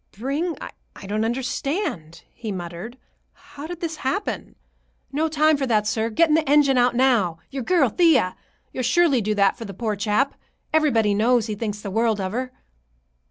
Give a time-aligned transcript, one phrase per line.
[0.13, 2.97] "Bring—I don't understand," he muttered.
[3.33, 4.55] "How did this happen?"
[5.11, 6.09] "No time for that, sir.
[6.09, 7.37] Getting the engine out now.
[7.51, 8.35] Your girl, Thea.
[8.73, 10.33] You'll surely do that for the poor chap.
[10.73, 12.51] Everybody knows he thinks the world of her."